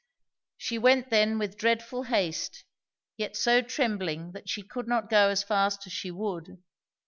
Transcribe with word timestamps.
She 0.57 0.79
went 0.79 1.11
then 1.11 1.37
with 1.37 1.57
dreadful 1.59 2.01
haste, 2.05 2.65
yet 3.17 3.37
so 3.37 3.61
trembling 3.61 4.31
that 4.31 4.49
she 4.49 4.63
could 4.63 4.87
not 4.87 5.11
go 5.11 5.29
as 5.29 5.43
fast 5.43 5.85
as 5.85 5.93
she 5.93 6.09
would. 6.09 6.57